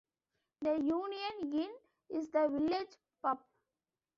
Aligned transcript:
The 0.63 0.77
Union 0.79 1.53
Inn 1.61 1.75
is 2.09 2.29
the 2.31 2.47
village 2.47 2.97
pub. 3.21 3.37